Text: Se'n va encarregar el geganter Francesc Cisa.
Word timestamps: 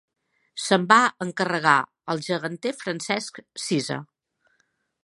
Se'n 0.67 0.87
va 0.91 0.97
encarregar 1.25 1.75
el 2.15 2.25
geganter 2.29 2.73
Francesc 2.81 3.43
Cisa. 3.67 4.01